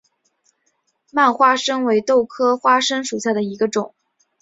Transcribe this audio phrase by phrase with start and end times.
[1.11, 3.93] 蔓花生为豆科花生属下的一个种。